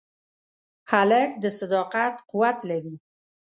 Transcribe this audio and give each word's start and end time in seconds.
هلک 0.91 1.29
د 1.43 1.45
صداقت 1.59 2.15
قوت 2.29 2.57
لري. 2.69 2.95